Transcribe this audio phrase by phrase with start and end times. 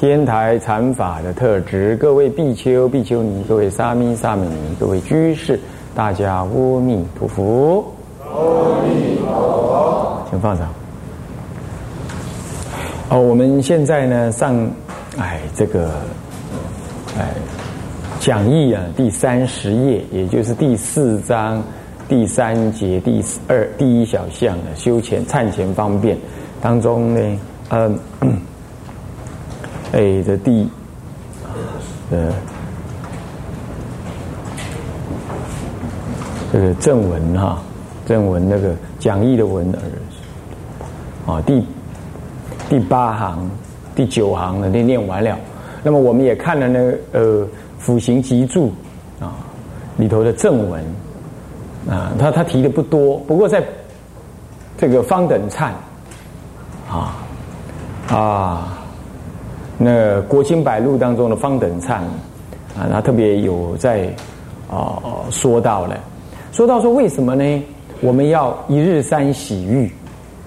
[0.00, 5.60] 天台禅法的特质，各位比丘、比丘尼，各位沙弥、沙弥尼，各位居士，
[5.94, 7.84] 大家阿弥陀佛。
[8.24, 10.66] 阿弥陀佛，请放上。
[13.10, 14.66] 哦，我们现在呢上，
[15.18, 15.90] 哎，这个，
[17.18, 17.34] 哎，
[18.20, 21.62] 讲义啊，第三十页，也就是第四章
[22.08, 26.16] 第三节第二第一小项的修前忏前方便
[26.58, 27.98] 当中呢，嗯。
[29.92, 30.68] A 的第，
[32.12, 32.32] 呃，
[36.52, 37.60] 这个正文哈，
[38.06, 39.68] 正文那个讲义的文，
[41.26, 41.66] 啊，第
[42.68, 43.50] 第八行、
[43.96, 45.36] 第九行的都念完了。
[45.82, 48.72] 那么我们也看了那个呃辅行集注
[49.18, 49.34] 啊
[49.96, 50.84] 里头的正文
[51.88, 53.60] 啊，他他提的不多，不过在
[54.78, 55.72] 这个方等忏
[56.88, 57.16] 啊
[58.08, 58.76] 啊。
[59.82, 61.94] 那国清百录当中的方等忏
[62.78, 64.14] 啊，他特别有在
[64.70, 65.00] 啊
[65.30, 65.98] 说到了，
[66.52, 67.62] 说到说为什么呢？
[68.02, 69.90] 我们要一日三洗浴，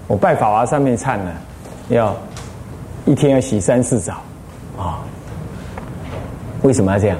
[0.06, 1.32] 我拜法华上面忏呢，
[1.88, 2.14] 要
[3.06, 4.14] 一天要洗三四澡
[4.78, 5.02] 啊。
[6.62, 7.18] 为什么要这样？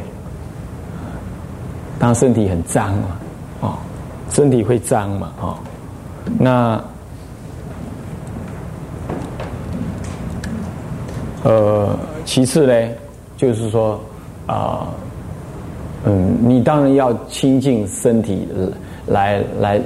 [1.99, 3.09] 当身体很脏嘛，
[3.61, 3.79] 啊，
[4.31, 5.59] 身体会脏嘛，啊，
[6.39, 6.81] 那。
[11.45, 12.89] 呃，其次呢，
[13.37, 14.01] 就是说
[14.47, 14.89] 啊，
[16.05, 18.49] 嗯，你当然要亲近身体
[19.07, 19.79] 来来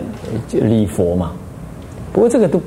[0.53, 1.33] 礼佛嘛。
[2.13, 2.61] 不过这个都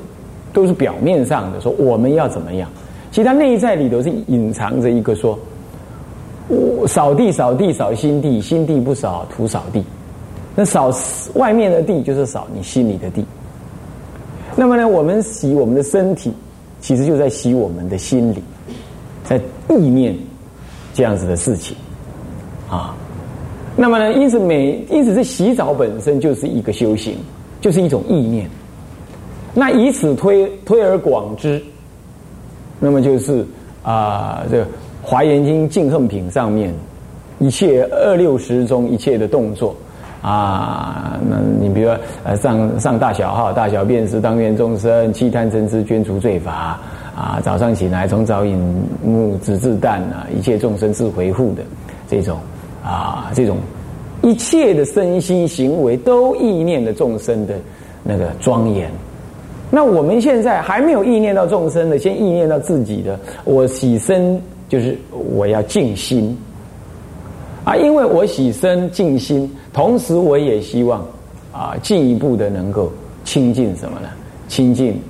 [0.52, 2.68] 都是表面上的，说我们要怎么样？
[3.10, 5.38] 其实它内在里头是隐藏着一个说，
[6.48, 9.82] 我扫地扫地扫心地，心地不扫土扫地。
[10.54, 10.90] 那扫
[11.34, 13.24] 外面的地，就是扫你心里的地。
[14.54, 16.30] 那么呢，我们洗我们的身体，
[16.78, 18.42] 其实就在洗我们的心理。
[19.68, 20.16] 意念
[20.94, 21.76] 这样子的事情
[22.68, 22.94] 啊，
[23.76, 27.16] 那么呢，因此每因此这洗澡本身就是一个修行，
[27.60, 28.48] 就是一种意念。
[29.54, 31.62] 那以此推推而广之，
[32.80, 33.46] 那么就是
[33.82, 34.62] 啊，这
[35.02, 36.72] 《华严经》净恨品上面
[37.38, 39.74] 一切二六十中一切的动作
[40.22, 46.80] 啊，那你比如说呃上上大小号、大小便是当愿众生弃贪嗔痴捐除罪罚。
[47.22, 48.58] 啊，早上起来从早饮
[49.00, 51.62] 木子至旦啊，一切众生自回复的
[52.08, 52.36] 这种
[52.84, 53.58] 啊，这种
[54.22, 57.54] 一切的身心行为都意念的众生的
[58.02, 58.90] 那个庄严。
[59.70, 63.16] 那我们现在还没有意念到众生的，先意念到自己的。
[63.44, 64.36] 我洗身
[64.68, 64.98] 就是
[65.32, 66.36] 我要静心
[67.62, 71.06] 啊，因为我洗身静心，同时我也希望
[71.52, 74.08] 啊，进一步的能够亲近什么呢？
[74.48, 75.00] 亲近。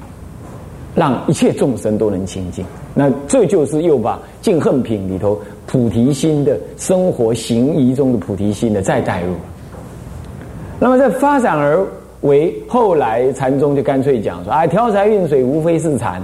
[0.95, 2.63] 让一切众生都能清净，
[2.95, 9.33] 那这就是又把净恨品里头菩提心的生活行仪中的菩提心的再带入。
[10.79, 11.83] 那么在发展而
[12.21, 16.21] 为后来禅宗就干脆讲说：啊，调财运水无非是禅，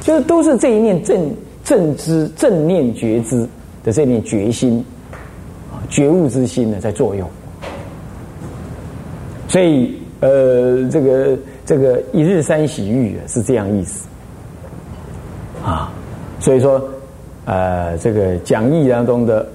[0.00, 1.30] 就是都是这一念正
[1.62, 3.46] 正知正念觉知
[3.84, 4.82] 的这念决心
[5.70, 7.28] 啊觉悟之心呢在作用。
[9.46, 11.36] 所以呃这个。
[11.64, 14.06] 这个一日三洗浴是这样意思。
[15.64, 15.92] 啊，
[16.40, 16.82] 所以说，
[17.44, 19.46] 呃，这个讲义当中的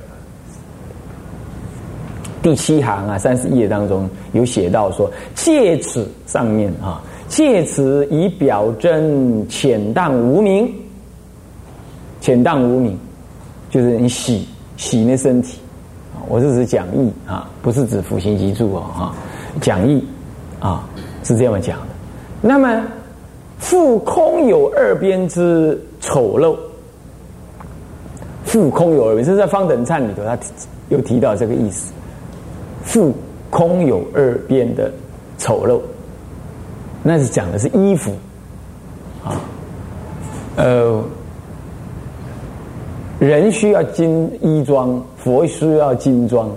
[2.41, 10.73] 第七行啊，三十页当中有写到说，借此上面啊，借此以表真浅淡无名，
[12.21, 12.97] 浅淡无名，
[13.69, 15.59] 就是你洗洗那身体，
[16.29, 19.13] 我是指讲义啊，不是指辅行集注哦哈，
[19.59, 20.01] 讲义
[20.61, 20.87] 啊
[21.25, 21.96] 是这样讲的。
[22.47, 22.81] 那么，
[23.57, 26.55] 复空有二边之丑陋，
[28.45, 30.37] 复空有二边，这是在方等忏里头，他
[30.87, 31.91] 有提到这个意思。
[32.85, 33.13] 复
[33.49, 34.89] 空有二边的
[35.37, 35.81] 丑陋，
[37.03, 38.13] 那是讲的是衣服
[39.25, 39.41] 啊，
[40.55, 41.03] 呃，
[43.19, 46.49] 人需要金衣装，佛需要金装，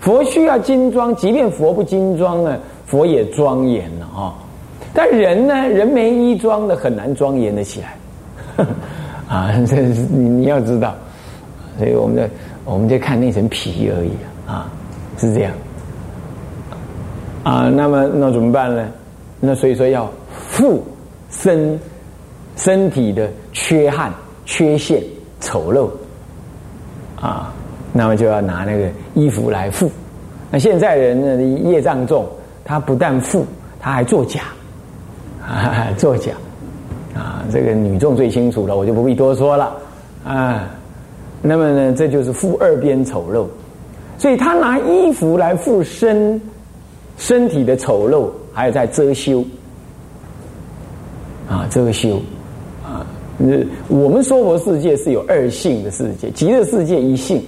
[0.00, 4.34] 佛需要金装，即便佛不金装呢，佛也庄严了啊。
[4.92, 5.54] 但人呢？
[5.68, 7.96] 人没衣装的很难庄严的起来。
[9.28, 9.76] 啊，这
[10.10, 10.94] 你你要知道，
[11.78, 12.28] 所以我们的
[12.64, 14.10] 我们就看那层皮而已
[14.46, 14.70] 啊，
[15.18, 15.52] 是这样。
[17.44, 18.88] 啊，那么那怎么办呢？
[19.38, 20.84] 那所以说要复
[21.30, 21.78] 身
[22.56, 24.12] 身体的缺憾、
[24.44, 25.02] 缺陷、
[25.40, 25.88] 丑陋
[27.24, 27.52] 啊，
[27.92, 29.90] 那么就要拿那个衣服来复。
[30.50, 32.26] 那现在人呢，业障重，
[32.64, 33.46] 他不但复，
[33.80, 34.40] 他还作假，
[35.40, 36.32] 啊， 作假
[37.14, 39.76] 啊，这个女众最清楚了，我就不必多说了
[40.24, 40.70] 啊。
[41.42, 43.46] 那么呢，这就是复二边丑陋，
[44.18, 46.40] 所以他拿衣服来附身。
[47.18, 49.44] 身体的丑陋，还有在遮羞
[51.46, 52.18] 啊，遮羞
[52.82, 53.04] 啊。
[53.88, 57.42] 我们娑婆世界是有二性的世界，极乐世界一性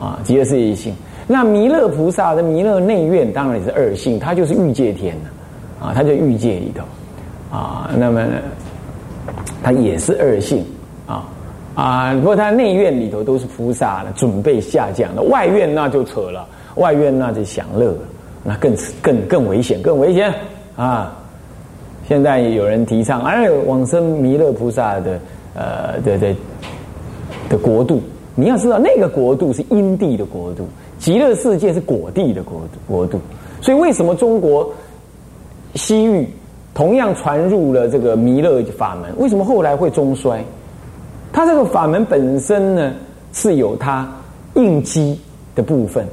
[0.00, 0.92] 啊，极乐世界一性。
[1.28, 5.41] 那弥勒菩萨的弥勒内院当然也是二性，他就是欲界天的啊，
[5.82, 7.90] 啊他就欲界里头啊。
[7.96, 8.24] 那么
[9.62, 10.64] 他也是二性
[11.06, 11.28] 啊
[11.74, 15.22] 啊，不过他内院里头都是菩萨了，准备下降的。
[15.22, 16.46] 外院那就扯了，
[16.76, 17.98] 外院那就享乐了。
[18.44, 20.34] 那更更更危险，更危险
[20.76, 21.16] 啊！
[22.08, 25.20] 现在有人提倡，哎，往生弥勒菩萨的
[25.54, 26.34] 呃的的
[27.48, 28.02] 的国度，
[28.34, 30.66] 你要知道，那个国度是因地的国度，
[30.98, 33.20] 极乐世界是果地的国国度。
[33.60, 34.68] 所以，为什么中国
[35.74, 36.28] 西域
[36.74, 39.10] 同样传入了这个弥勒法门？
[39.18, 40.42] 为什么后来会中衰？
[41.32, 42.92] 它这个法门本身呢，
[43.32, 44.10] 是有它
[44.54, 45.18] 应机
[45.54, 46.06] 的部分。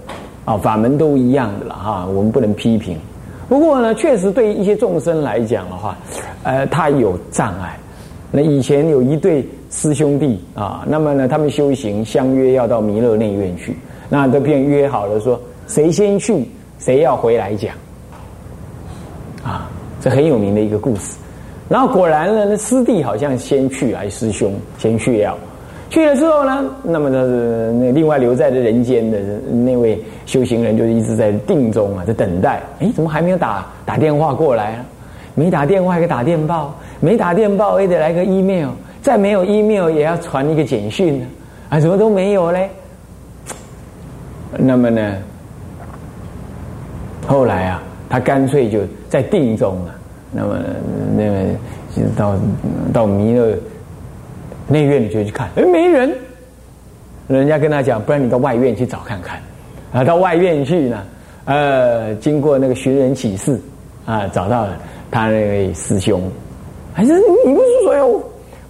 [0.46, 2.98] 啊，法门都一样的了哈，我们不能批评。
[3.48, 5.96] 不过呢，确实对一些众生来讲的话，
[6.42, 7.78] 呃，他有障碍。
[8.32, 13.78] 那以前有一对师兄弟啊，那么呢，他们修行相约要到弥勒内院去，
[14.10, 16.48] 那都便约好了说，谁先去，
[16.80, 17.76] 谁要回来讲。
[20.00, 21.18] 这很有名的一个故事。
[21.68, 25.38] 然后果然呢，那师弟好像先去，还师兄先去了。
[25.90, 29.20] 去了之后呢，那么是那另外留在的人间的
[29.52, 32.62] 那位修行人，就一直在定中啊，在等待。
[32.80, 34.86] 哎，怎么还没有打打电话过来啊？
[35.36, 38.70] 没打电话，给打电报；没打电报，也得来个 email。
[39.02, 41.26] 再没有 email，也要传一个简讯
[41.70, 42.70] 啊，什么都没有嘞。
[44.58, 45.16] 那么呢，
[47.26, 49.96] 后来啊，他干脆就在定中啊。
[50.32, 50.58] 那么
[51.16, 52.36] 那个到
[52.92, 53.56] 到弥勒。
[54.72, 56.14] 内院里就去看，哎，没人。
[57.28, 59.40] 人家跟他讲，不然你到外院去找看看。
[59.92, 61.04] 啊，到外院去呢，
[61.46, 63.60] 呃，经过那个寻人启事，
[64.06, 64.78] 啊，找到了
[65.10, 66.22] 他那位师兄。
[66.94, 68.08] 还是你不是说要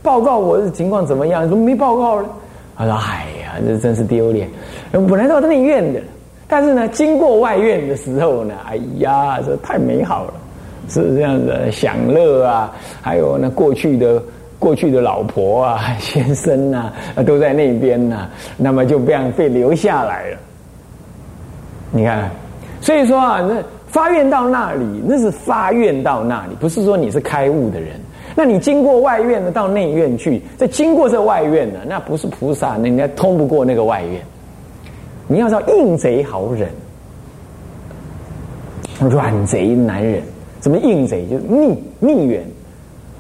[0.01, 1.49] 报告我的情况怎么样？
[1.49, 2.29] 怎么没报告呢？
[2.77, 4.47] 他说：“哎呀，这真是丢脸。
[4.93, 5.99] 本来到内院的，
[6.49, 10.33] 但是呢，经过外院的时候呢，哎呀，这太美好了，
[10.89, 14.21] 是这样的享乐啊，还有那过去的。”
[14.59, 16.91] 过去的老婆啊、 先生呐，
[17.25, 20.37] 都在那边呐，那么就这样被留下来了。
[21.91, 22.29] 你看，
[22.81, 27.91] 所以说啊，那发愿到那里，那是发愿到那里，不是说你是开悟的人。
[28.35, 34.21] 那你经过外院呢，到内院去，再经过这外院呢，那不是菩萨，那应该通不过那个外院。
[35.31, 36.67] 你要知道，硬贼好忍，
[39.11, 40.23] 软贼难忍。
[40.59, 41.25] 怎么硬贼？
[41.29, 42.43] 就是逆逆缘。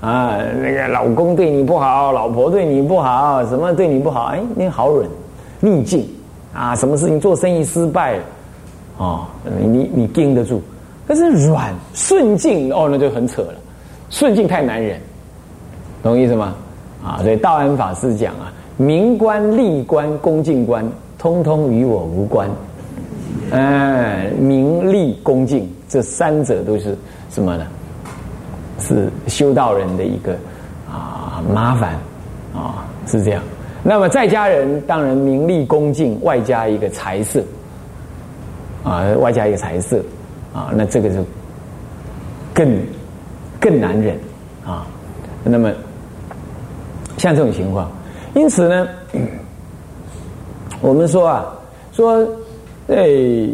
[0.01, 4.25] 啊，那个老公对你不好，老婆对你不好，什么对你不好？
[4.33, 5.07] 哎，你好忍，
[5.59, 6.03] 逆境
[6.51, 8.23] 啊，什么事情做生意失败了，
[8.97, 9.27] 哦，
[9.59, 10.61] 你你你盯得住。
[11.05, 13.53] 但是软顺境哦，那就很扯了，
[14.09, 14.99] 顺境太难忍，
[16.01, 16.55] 懂意思吗？
[17.05, 20.85] 啊，所以道安法师讲啊，明官、利官、恭敬官，
[21.19, 22.49] 通通与我无关。
[23.51, 26.97] 哎，名利恭敬这三者都是
[27.29, 27.67] 什么呢？
[28.79, 30.33] 是修道人的一个
[30.89, 31.95] 啊麻烦
[32.55, 33.43] 啊是这样，
[33.83, 37.43] 那么在家人当然名利恭敬，外加一个财色
[38.85, 40.01] 啊，外加一个财色
[40.53, 41.25] 啊，那这个就
[42.53, 42.79] 更
[43.59, 44.17] 更难忍
[44.65, 44.87] 啊。
[45.43, 45.69] 那么
[47.17, 47.91] 像这种情况，
[48.33, 48.87] 因此呢，
[50.81, 51.53] 我们说啊，
[51.91, 52.27] 说
[52.87, 53.49] 诶，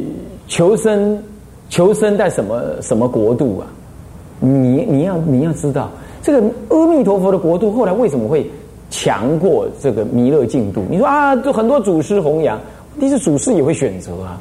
[0.48, 1.22] 求生
[1.70, 3.68] 求生在什么什么国度啊？
[4.40, 5.90] 你你要你要知道，
[6.22, 8.46] 这个阿弥陀佛的国度后来为什么会
[8.90, 10.84] 强过这个弥勒净土？
[10.90, 12.60] 你说啊，就很多祖师弘扬，
[13.00, 14.40] 其实祖师也会选择啊，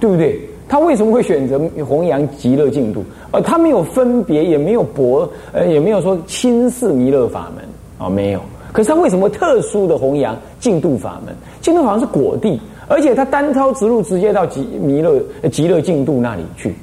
[0.00, 0.40] 对不对？
[0.68, 3.04] 他为什么会选择弘扬极乐净土？
[3.30, 7.64] 呃，他没有分别，也没有博，呃，也没有说轻视弥勒法门
[7.98, 8.40] 啊，没有。
[8.72, 11.34] 可是他为什么特殊的弘扬净土法门？
[11.60, 16.74] 净土法门是果地，而且他单超直入，直接到极弥勒极乐净土那里去。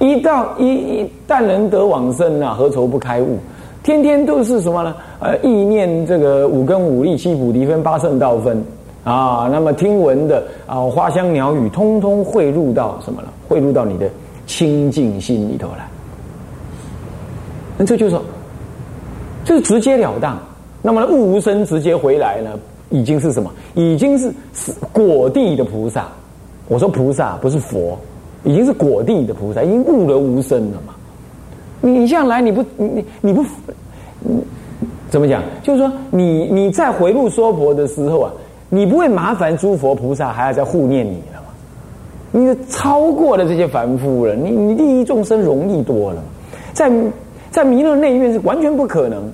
[0.00, 3.38] 一到一一旦人得往生啊，何愁不开悟？
[3.82, 4.94] 天天都是什么呢？
[5.20, 8.60] 呃，意念这个五根五力七菩提分八圣道分
[9.04, 13.28] 啊，那么听闻的啊花香鸟语，通通汇入到什么了？
[13.48, 14.10] 汇入到你的
[14.46, 15.88] 清净心里头来。
[17.78, 18.20] 那这就是说，
[19.44, 20.36] 就是直截了当。
[20.86, 22.50] 那么悟无生直接回来呢，
[22.90, 23.50] 已经是什么？
[23.74, 26.06] 已经是是果地的菩萨。
[26.68, 27.98] 我说菩萨不是佛，
[28.44, 30.94] 已经是果地的菩萨，已经悟了无生了嘛。
[31.80, 33.44] 你向来你不你你不，
[35.10, 35.42] 怎么讲？
[35.60, 38.32] 就是说你你在回路说佛的时候啊，
[38.68, 41.48] 你不会麻烦诸佛菩萨还要再护念你了嘛？
[42.30, 46.22] 你超过了这些凡夫了，你你利益众生容易多了，
[46.72, 46.88] 在
[47.50, 49.28] 在弥勒内院是完全不可能。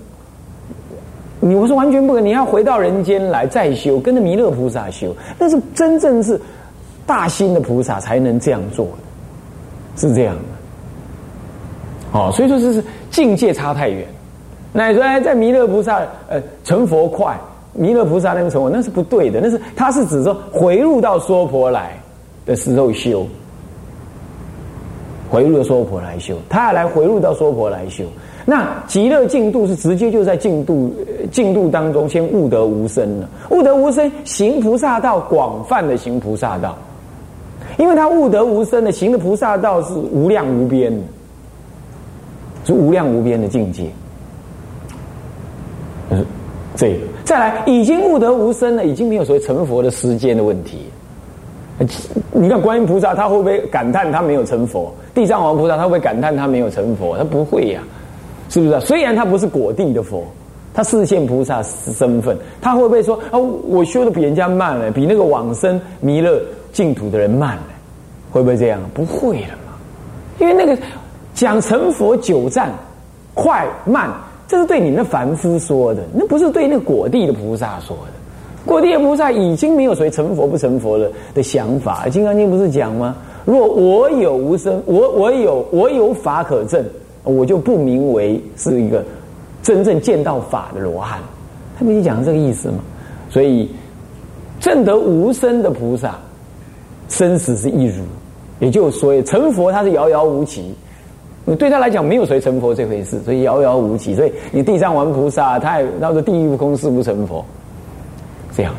[1.42, 6.40] 你不是完全不可能，你要回到人间来再修，跟着弥勒菩萨修，那是真正是。
[7.04, 8.86] 大心的菩萨才能这样做
[9.96, 12.16] 是这样的。
[12.16, 14.06] 哦，所以说这是境界差太远。
[14.72, 17.36] 那你说哎在弥勒菩萨呃成佛快，
[17.72, 21.98] 弥勒菩萨那边成佛那是不对的，那是他是指说回入到娑婆来
[22.46, 23.26] 的时候修，
[25.28, 28.04] 回入到娑婆来修，他要来回入到娑婆来修。
[28.44, 30.92] 那极乐净度是直接就在净度
[31.30, 36.76] 净度当中先悟得无生了，悟得无生行菩萨道，广泛的行菩萨道。
[37.78, 41.02] 因为他悟得无生的行的菩萨道是无量无边的，
[42.66, 43.86] 是无量无边的境界。
[46.76, 50.78] 这个，再来已经悟得无生了，已经没有所谓成佛的时间的问题。
[52.32, 54.92] 你看观音菩萨，他会不会感叹他没有成佛？
[55.14, 57.16] 地藏王菩萨他会不会感叹他没有成佛？
[57.16, 57.82] 他不会呀，
[58.52, 58.80] 是不是？
[58.82, 60.22] 虽然他不是果地的佛，
[60.74, 63.38] 他视现菩萨身份，他会不会说啊？
[63.38, 66.38] 我修的比人家慢了，比那个往生弥勒。
[66.72, 67.64] 净土的人慢了，
[68.30, 68.80] 会不会这样？
[68.94, 69.76] 不会了嘛，
[70.38, 70.74] 因为那个
[71.34, 72.72] 讲成佛久战
[73.34, 74.08] 快慢，
[74.48, 78.12] 这是对你们凡夫说的，那不是对那果地的菩萨说的。
[78.64, 82.08] 果地的菩萨已经没有谁成佛不成佛了的想法。
[82.08, 83.16] 金刚经不是讲吗？
[83.44, 86.82] 若我有无生，我我有我有法可证，
[87.24, 89.04] 我就不名为是一个
[89.62, 91.18] 真正见到法的罗汉。
[91.78, 92.76] 他不是讲这个意思吗？
[93.30, 93.70] 所以
[94.60, 96.14] 证得无生的菩萨。
[97.08, 98.04] 生死是一如，
[98.58, 100.74] 也就所谓成佛，他是遥遥无期。
[101.58, 104.14] 对他来讲，没有谁成佛这回事，所以遥遥无期。
[104.14, 107.44] 所以你地藏王菩萨，他也他说地狱不空，誓不成佛。
[108.56, 108.74] 这样，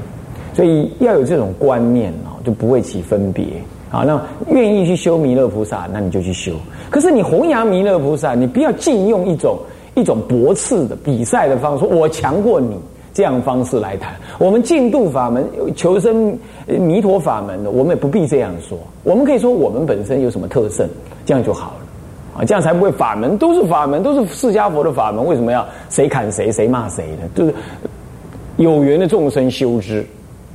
[0.55, 3.45] 所以要有这种观念哦，就不会起分别
[3.93, 4.03] 啊。
[4.03, 6.51] 那愿意去修弥勒菩萨，那你就去修。
[6.89, 9.57] 可是你弘扬弥勒菩萨，你不要尽用一种
[9.95, 12.77] 一种驳斥的比赛的方式，我强过你。
[13.15, 16.35] 这样方式来谈，我们净度法门、求生
[16.65, 18.75] 弥陀法门的，我们也不必这样说。
[19.03, 20.89] 我们可以说我们本身有什么特胜，
[21.23, 27.29] 这样就好了啊，这样才不会法门都是法门，都是释迦佛的法门，为什么要谁砍谁、谁骂谁的？
[27.35, 27.53] 就是
[28.57, 30.03] 有缘的众生修之，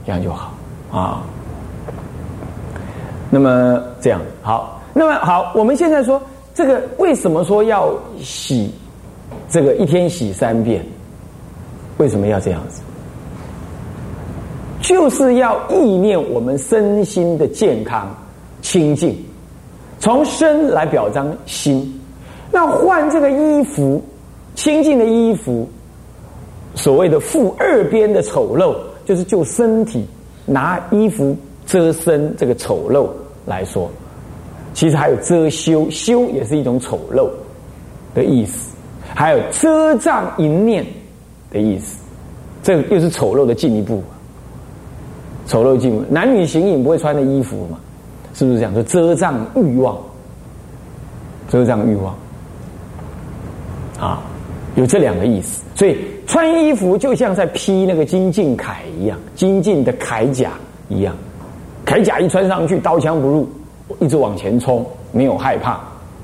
[0.04, 0.52] 这样就好
[0.90, 1.22] 啊。
[3.30, 6.20] 那么这样好，那么好，我们现在说
[6.54, 8.72] 这个为什么说要洗
[9.48, 10.84] 这个一天洗三遍？
[11.98, 12.80] 为什么要这样子？
[14.80, 18.08] 就是要意念我们身心的健康
[18.62, 19.14] 清净，
[19.98, 22.00] 从身来表彰心。
[22.50, 24.02] 那换这个衣服，
[24.54, 25.68] 清净的衣服，
[26.74, 30.06] 所谓的负二边的丑陋，就是就身体
[30.46, 33.08] 拿衣服遮身这个丑陋
[33.48, 33.90] 来说，
[34.74, 37.28] 其实还有遮羞，羞也是一种丑陋
[38.14, 38.76] 的意思，
[39.14, 40.84] 还有遮障淫念。
[41.50, 42.00] 的意思，
[42.62, 44.02] 这又是丑陋的进一步。
[45.46, 47.80] 丑陋进一步，男女形影不会穿的衣服嘛？
[48.34, 48.74] 是不是这样？
[48.74, 49.96] 说遮障欲望，
[51.48, 52.14] 遮障欲望
[53.98, 54.20] 啊，
[54.76, 55.62] 有这两个意思。
[55.74, 60.50] 所以穿衣服就像在披那个金镜铠一样，金镜的铠甲
[60.90, 61.16] 一样。
[61.88, 63.48] 铠甲一穿上去，刀枪不入，
[63.98, 65.80] 一直往前冲，没有害怕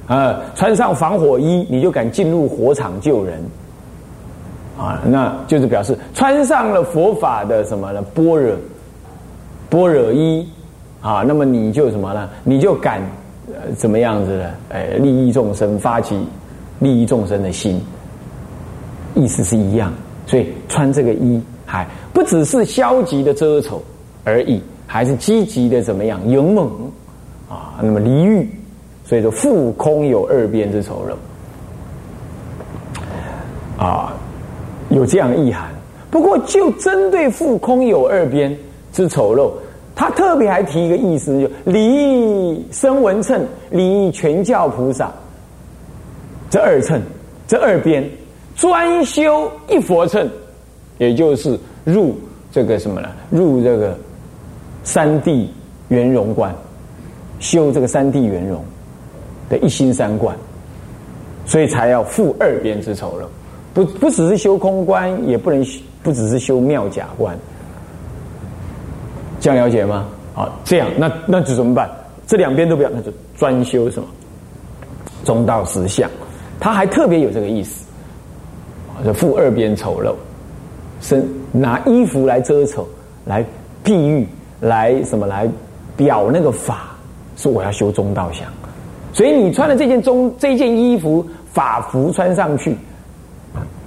[0.07, 0.39] 啊。
[0.55, 3.43] 穿上防火衣，你就敢进入火场救人。
[4.79, 8.03] 啊，那就是表示穿上了佛法的什么呢？
[8.13, 8.57] 般若，
[9.71, 10.47] 般若衣
[11.01, 12.29] 啊，那么你就什么呢？
[12.43, 13.01] 你就敢
[13.47, 14.51] 呃怎么样子的？
[14.71, 16.19] 哎，利益众生，发起
[16.81, 17.81] 利益众生的心，
[19.15, 19.91] 意思是一样。
[20.27, 23.81] 所以穿这个衣，还不只是消极的遮丑
[24.25, 26.21] 而已，还是积极的怎么样？
[26.29, 26.69] 勇猛
[27.49, 28.49] 啊，那么离欲，
[29.05, 31.05] 所以说腹空有二边之丑
[33.79, 34.15] 陋啊。
[34.91, 35.71] 有这样的意涵，
[36.11, 38.55] 不过就针对腹空有二边
[38.93, 39.51] 之丑陋，
[39.97, 45.11] 他特别还提一个意思，就离声闻称，离全教菩萨
[46.51, 47.01] 这二称，
[47.49, 48.09] 这二边
[48.55, 50.29] 专修一佛称，
[50.99, 52.15] 也就是入
[52.53, 53.09] 这个什么呢？
[53.31, 53.99] 入这个
[54.85, 55.53] 三地
[55.89, 56.55] 圆融观，
[57.41, 58.63] 修这个三地圆融
[59.49, 60.37] 的一心三观，
[61.45, 63.25] 所以才要复二边之丑陋。
[63.75, 65.67] 不不只是修空观，也不能
[66.03, 67.37] 不只是修妙假观。
[69.41, 70.07] 这样了解吗？
[70.33, 71.91] 好，这样那那就怎么办？
[72.27, 74.09] 这两边都不要，那就专修什么
[75.25, 76.09] 中道实相。
[76.61, 77.85] 他还特别有这个意思，
[79.05, 80.15] 就负二边丑陋，
[81.01, 82.89] 身拿衣服来遮丑，
[83.27, 83.45] 来
[83.85, 84.27] 譬喻，
[84.65, 85.49] 来什么来
[85.97, 86.97] 表那个法，
[87.37, 88.49] 说我要修中道相。
[89.13, 92.77] 所以你穿的这件中这件衣服法服穿上去，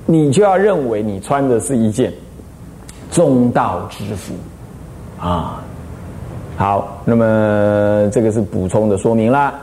[0.06, 2.14] 你就要认为你穿的是一件
[3.12, 4.34] 中道之服。
[5.20, 5.64] 啊，
[6.56, 9.54] 好，那么这个是补充的说明啦。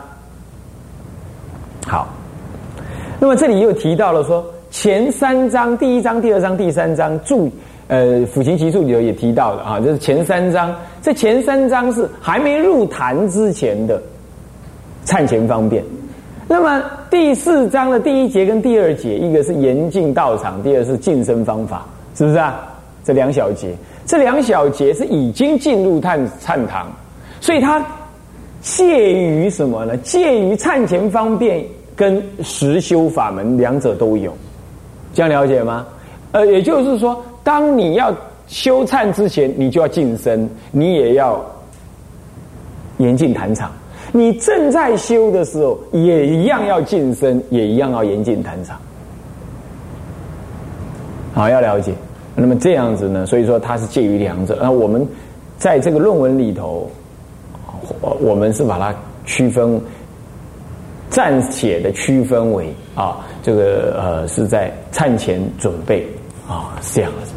[1.87, 2.09] 好，
[3.21, 7.51] 那么这里又提到了说，前三章，第一章、第二章、第三章注，
[7.87, 14.03] 呃，《抚琴集注》里头也提到了啊，就是前三章，这前三章是还没入坛之前的
[15.05, 15.85] 忏前方便。
[16.49, 21.85] 那么第四章的第一节跟第二节，一个是严禁道场，第二是净身方法，
[22.15, 22.59] 是不是啊？
[23.05, 23.75] 这两小节。
[24.07, 26.91] 这两小节是已经进入忏忏堂，
[27.39, 27.85] 所以它
[28.63, 29.95] 介于什么呢？
[29.99, 31.63] 介于忏前方便
[31.95, 34.35] 跟实修法门两者都有，
[35.13, 35.87] 这样了解吗？
[36.33, 38.11] 呃，也就是说，当你要
[38.47, 41.45] 修忏之前，你就要净身，你也要
[42.99, 43.69] 严禁谈场；
[44.13, 48.79] 你正在修的时候，也一样要净身，也一样要严禁谈场。
[51.33, 51.93] 好，要了解。
[52.37, 53.27] 那么这样子呢？
[53.27, 54.59] 所以说它是介于两者。
[54.61, 55.07] 那我们
[55.59, 56.89] 在这个论文里头，
[58.01, 59.81] 我们是把它区分
[61.11, 66.07] 暂且的区分为啊，这个呃是在忏前准备
[66.49, 67.34] 啊是这样子。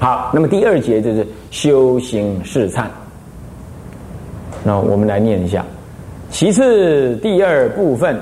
[0.00, 2.86] 好，那么第二节就是修行试忏。
[4.64, 5.64] 那我们来念一下。
[6.30, 8.18] 其次第二部分。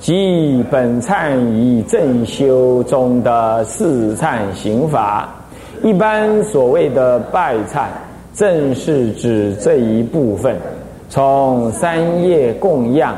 [0.00, 5.28] 即本忏仪正修中的四忏行法，
[5.82, 7.84] 一般所谓的拜忏，
[8.32, 10.56] 正是指这一部分，
[11.10, 13.14] 从三业供养、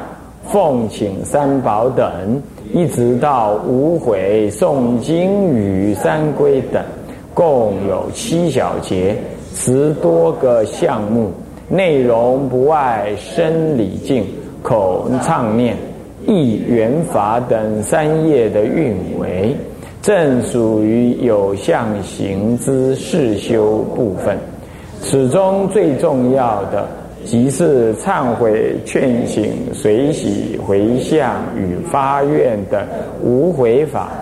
[0.49, 2.11] 奉请三宝等，
[2.75, 6.83] 一直到无悔诵经与三归等，
[7.35, 9.17] 共有七小节，
[9.55, 11.31] 十多个项目，
[11.69, 14.25] 内容不外生礼敬、
[14.63, 15.77] 口唱念。
[16.25, 19.57] 意、缘法等三业的运维，
[20.01, 24.39] 正属于有相行之事修部分。
[25.01, 26.87] 此中最重要的，
[27.25, 32.81] 即是忏悔、劝醒、随喜、回向与发愿等
[33.21, 34.13] 无悔法。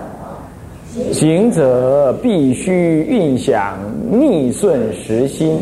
[1.12, 3.79] 行者必须运想
[4.11, 5.59] 逆顺实心，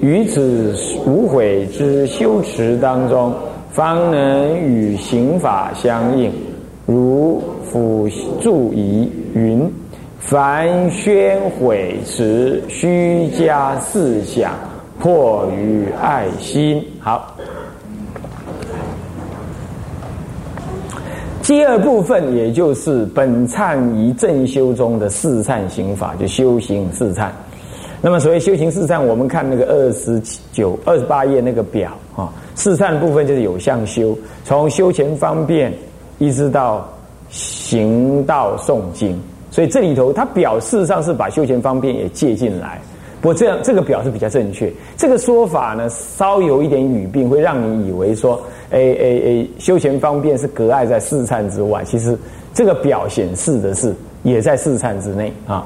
[0.00, 0.74] 于此
[1.06, 3.32] 无悔之修持当中。
[3.70, 6.30] 方能与刑法相应，
[6.84, 8.06] 如辅
[8.38, 9.66] 助仪云：
[10.18, 14.52] 凡宣悔持，须加四想，
[14.98, 16.84] 迫于爱心。
[17.00, 17.34] 好，
[21.52, 27.28] 第二部分也就是本忏仪正修中的四忏刑法，就修行四忏。
[28.00, 30.18] 那么所谓修行四忏，我们看那个二十
[30.50, 32.32] 九、二十八页那个表啊。
[32.54, 35.70] 四忏部分就是有相修，从修前方便
[36.18, 36.90] 一直到
[37.28, 42.80] 行道诵经，所以这里头它表示上是把修前方便也借进来。
[43.22, 48.34] 不这样这个表是比较正确，这个说法呢稍有一点语病，会让你以为说，
[48.72, 52.18] 哎哎哎，修前方便是隔碍在四禅之外，其实
[52.52, 55.64] 这个表显示的是也在四禅之内啊。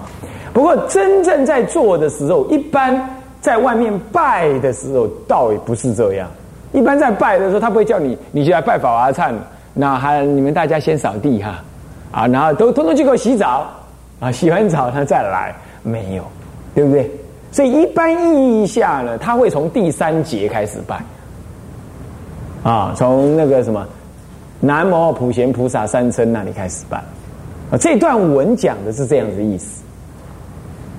[0.52, 3.08] 不过真正在做的时候，一般
[3.40, 6.28] 在外面拜的时候，倒也不是这样。
[6.72, 9.32] 一般在拜的时候，他不会叫你，你就来拜法华忏。
[9.72, 11.64] 那还你们大家先扫地哈，
[12.10, 13.66] 啊，然后都通通去给我洗澡，
[14.20, 16.22] 啊，洗完澡他再来，没有，
[16.74, 17.10] 对不对？
[17.56, 21.02] 所以一般意义下呢，他会从第三节开始拜，
[22.62, 23.88] 啊，从那个什么
[24.60, 26.98] 南无普贤菩萨三称那里开始拜，
[27.70, 29.82] 啊，这段文讲的是这样子意思，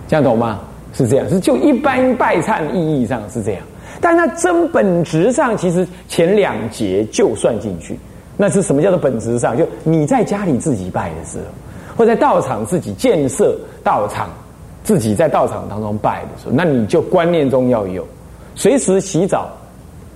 [0.08, 0.62] 这样懂吗？
[0.93, 3.62] 是这样，是就一般拜忏意义上是这样。
[4.02, 8.00] 但它真本质上，其实前两节就算进去。
[8.36, 9.56] 那是什么叫做本质上？
[9.56, 11.43] 就你在家里自己拜的时候，
[11.96, 14.30] 或在道场自己建设道场，
[14.88, 18.08] 自己在道场当中拜的时候，那你就观念中要有，
[18.56, 19.50] 随时洗澡，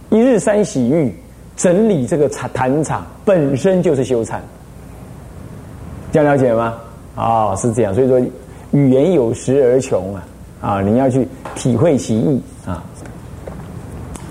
[0.09, 1.13] 一日三洗浴，
[1.57, 4.41] 整理这个禅坛场，本身就是修禅。
[6.13, 6.75] 这样了解吗？
[7.17, 7.93] 哦，是这样。
[7.93, 8.17] 所以说，
[8.71, 10.23] 语言有时而穷啊，
[10.61, 12.81] 啊，你要去体会其意啊，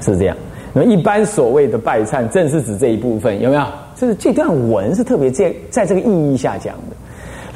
[0.00, 0.34] 是这样。
[0.72, 3.66] 那么一般所谓的拜忏，正是指这一部分，有没有？
[3.94, 6.96] 就是这段文是特别在在这个意义下讲的。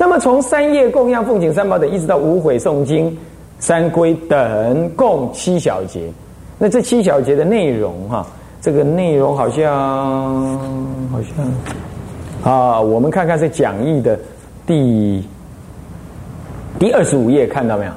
[0.05, 3.17] 那么从三业供养、奉请三宝等，一直到无悔诵经、
[3.59, 6.13] 三归等，共七小节。
[6.59, 8.27] 那这七小节的内容，哈，
[8.61, 9.65] 这个内容好像
[11.11, 14.19] 好像啊，我们看看这讲义的
[14.67, 15.27] 第
[16.79, 17.93] 第二十五页，看到没有？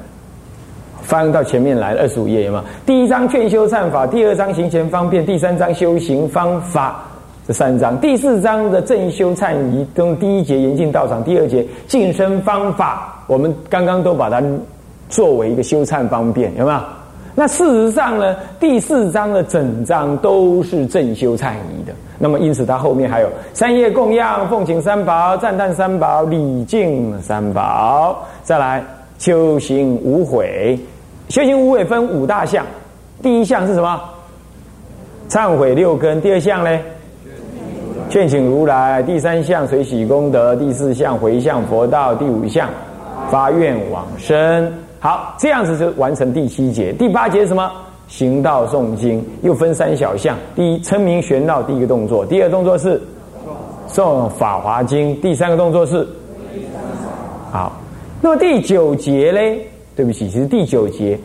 [1.02, 2.64] 翻到前面来二十五页有没有？
[2.86, 7.06] 第一章劝修忏法，第二章行前方便，第三章修行方法，
[7.48, 7.98] 这三章。
[7.98, 14.42] 第四章的正修忏仪，跟第一节严禁道场，第二节净身方法，我们刚刚都把它
[15.08, 16.78] 作为一个修忏方便，有没有？
[17.34, 21.94] 那事实上呢，第四章的整章都是正修忏仪的。
[22.18, 28.84] 那么因此，它后面还有三业供养、奉请三宝、赞叹三宝、礼敬三宝，再来
[29.18, 30.78] 修行无悔。
[31.30, 32.66] 修行无悔分五大项，
[33.22, 33.98] 第一项是什么？
[35.30, 36.20] 忏悔六根。
[36.20, 36.78] 第二项呢？
[38.08, 39.02] 劝请如来。
[39.02, 40.56] 第三项随喜功德。
[40.56, 42.14] 第四项回向佛道。
[42.14, 42.70] 第五项
[43.30, 44.72] 发愿往生。
[44.98, 46.92] 好，这样子就完成第七节。
[46.92, 47.70] 第八节什么？
[48.08, 50.36] 行道诵经，又分三小项。
[50.56, 52.98] 第一，称名玄道，第一个动作；第二个动作是
[53.86, 56.08] 诵法华经；第三个动作是
[57.50, 57.78] 好。
[58.22, 59.60] 那么第九节嘞？
[59.94, 61.18] 对不起，其实第九节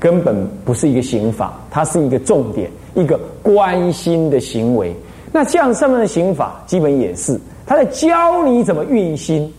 [0.00, 0.34] 根本
[0.64, 4.96] 不是一个刑法，它是一个重点，一个关心的行为。
[5.34, 9.52] 那像上面的刑法，基本也是他在教你怎么运心。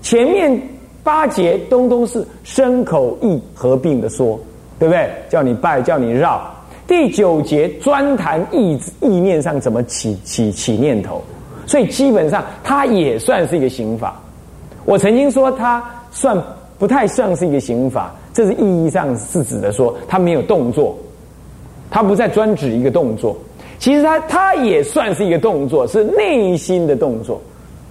[0.00, 0.62] 前面
[1.02, 4.38] 八节东东是身口意合并的说，
[4.78, 5.10] 对不对？
[5.28, 6.48] 叫你拜，叫你绕。
[6.86, 11.20] 第九节专谈意意念上怎么起起起念头，
[11.66, 14.20] 所以基本上它也算是一个刑法。
[14.84, 16.40] 我曾经说它算。
[16.78, 20.96] 不太像是一个刑法，这是意义上是指的说，他没有动作，
[21.90, 23.36] 他不再专指一个动作，
[23.78, 27.40] 其实他他也算是一个动作，是内心的动作，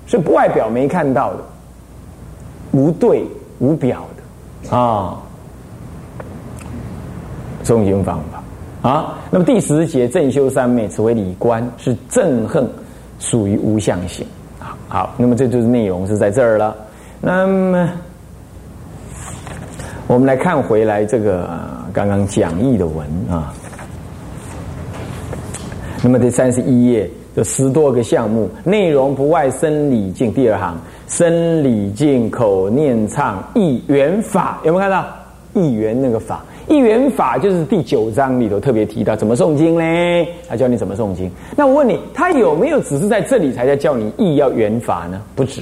[0.05, 1.39] 是外表没看到的，
[2.71, 3.25] 无对
[3.59, 4.05] 无表
[4.69, 5.17] 的啊，
[7.63, 9.17] 中刑方法啊。
[9.31, 12.69] 那么第十节正修三昧，此为理观，是憎恨，
[13.19, 14.27] 属于无相性
[14.59, 14.77] 啊。
[14.87, 16.75] 好，那么这就是内容是在这儿了，
[17.21, 17.89] 那么。
[20.09, 21.49] 我们来看回来这个
[21.91, 23.53] 刚刚讲义的文啊，
[26.07, 30.31] 那么这三十一页有十多个项目，内容不外生理境。
[30.31, 35.05] 第二行生理境口念唱一元法，有没有看到
[35.53, 36.45] 一元那个法？
[36.69, 41.29] 一元法就是第九章里头特别提到怎么诵经嘞，他教你怎么诵经。
[41.57, 45.21] 那我问你，他有没有只是在这里才在教你意要元法呢？
[45.35, 45.61] 不止。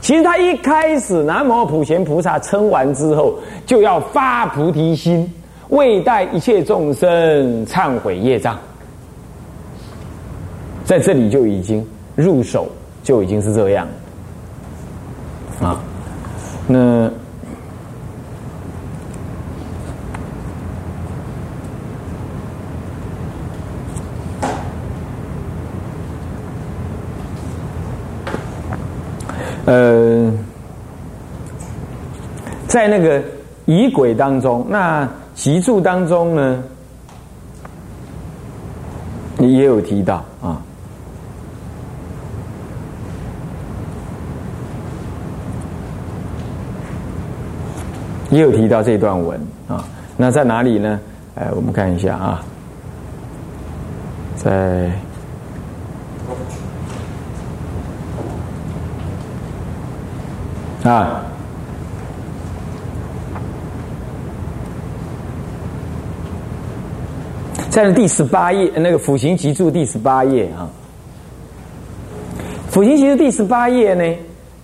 [0.00, 5.32] 其实他一开始南无普贤菩萨称完之后，就要发菩提心，
[5.68, 8.58] 为待一切众生忏悔业障，
[10.86, 12.68] 在这里就已经入手，
[13.02, 13.86] 就已经是这样
[15.60, 15.78] 啊。
[16.66, 17.10] 那。
[29.64, 30.32] 呃，
[32.68, 33.20] 在那个
[33.64, 36.62] 仪轨当中，那习注当中呢，
[39.36, 40.62] 你也有提到啊，
[48.30, 49.84] 也有提到这段文啊。
[50.16, 51.00] 那在哪里呢？
[51.34, 52.42] 哎，我们看一下啊，
[54.36, 54.90] 在。
[60.84, 61.20] 啊，
[67.70, 70.70] 在第十八页那个辅行集注第十八页啊，
[72.70, 74.16] 辅行集注第十八页呢，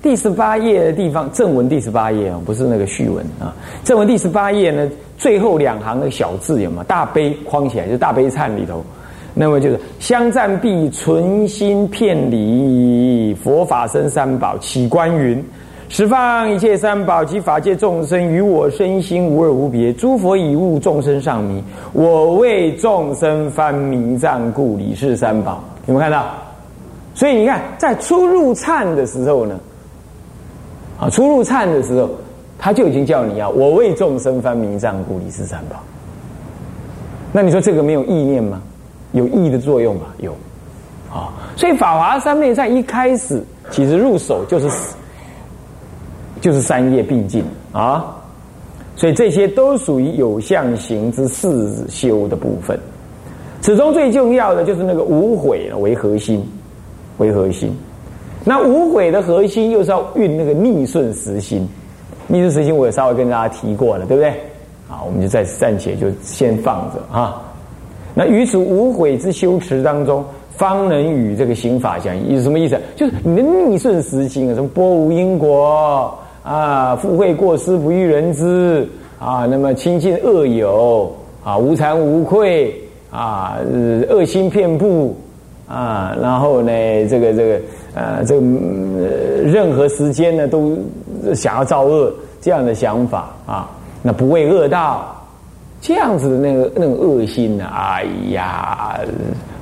[0.03, 6.85] 第十八页的地方正文第十八页啊，不是那个序文啊，正文第十八页呢，最后两行的小字有吗？
[6.89, 8.85] 大悲框起来就大悲忏里头，
[9.33, 15.43] 那么就是相赞必存心片理佛法僧三宝起观云。
[15.89, 21.63] 十方一切三宝及法界众生与我身心无二无别，诸佛以悟众生上迷，
[21.93, 25.63] 我为众生翻迷障故，理是三宝。
[25.87, 26.25] 有没有看到？
[27.15, 29.61] 所以你看，在初入忏的时候呢，
[31.03, 32.09] 啊，初入忏的时候，
[32.57, 35.83] 他就已经叫你啊我为众生翻迷障故，你是三宝。
[37.33, 38.63] 那你说这个没有意念吗？
[39.11, 40.07] 有意的作用吧？
[40.19, 40.31] 有。
[41.13, 44.69] 啊，所以法华三昧在一开始其实入手就是。
[46.41, 48.17] 就是三业并进啊。
[48.97, 52.79] 所以这些都属于有相行之四修的部分。
[53.61, 56.45] 其中最重要的就是那个无悔为核心，
[57.19, 57.73] 为核心。
[58.45, 61.69] 那无悔的核心又是要运那个逆顺时心。
[62.29, 64.31] 逆顺时心我也稍微跟大家提过了，对不对？
[64.89, 67.43] 啊，我们就在暂且就先放着啊。
[68.15, 72.37] 那于此无悔之修持当中，方能与这个刑法相依。
[72.37, 72.79] 是什么意思？
[72.95, 78.87] 就是你的逆顺时心啊，什么波无因果啊，富贵过失不欲人知
[79.19, 81.11] 啊，那么亲近恶友
[81.43, 82.75] 啊，无惭无愧
[83.11, 83.57] 啊，
[84.11, 85.17] 恶心遍布
[85.67, 86.71] 啊，然后呢，
[87.09, 87.61] 这个这个
[87.95, 88.41] 呃，这个
[89.45, 90.77] 任何时间呢，都
[91.35, 93.71] 想要造恶这样的想法啊。
[94.03, 95.15] 那不畏恶道，
[95.81, 97.65] 这样子的那个那种恶心呢？
[97.67, 98.99] 哎呀，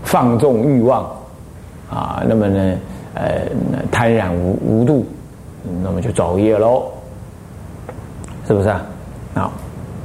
[0.03, 1.05] 放纵欲望
[1.91, 2.77] 啊，那么呢，
[3.15, 3.43] 呃，
[3.91, 5.05] 贪婪无无度，
[5.83, 6.85] 那么就造业喽，
[8.47, 8.87] 是不是啊？
[9.35, 9.53] 好。